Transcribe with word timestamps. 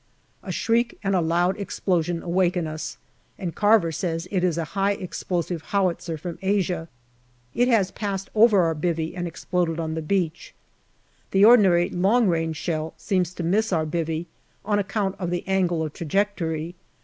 A 0.41 0.51
shriek 0.51 0.97
and 1.03 1.13
a 1.13 1.21
loud 1.21 1.59
explosion 1.59 2.23
awaken 2.23 2.65
us, 2.65 2.97
and 3.37 3.53
Carver 3.53 3.91
says 3.91 4.27
it 4.31 4.43
is 4.43 4.57
a 4.57 4.63
high 4.73 4.93
explosive 4.93 5.61
howitzer 5.61 6.17
from 6.17 6.39
Asia. 6.41 6.87
It 7.53 7.67
has 7.67 7.91
passed 7.91 8.27
over 8.33 8.61
our" 8.63 8.73
bivvy" 8.89 9.13
and 9.15 9.27
exploded 9.27 9.79
on 9.79 9.93
the 9.93 10.01
beach. 10.01 10.55
The 11.29 11.45
ordinary 11.45 11.87
long 11.91 12.27
range 12.27 12.57
shell 12.57 12.95
seems 12.97 13.31
to 13.35 13.43
miss 13.43 13.71
our" 13.71 13.85
bivvy" 13.85 14.25
on 14.65 14.79
account 14.79 15.17
of 15.19 15.29
the 15.29 15.47
angle 15.47 15.83
of 15.83 15.93
trajectory. 15.93 16.73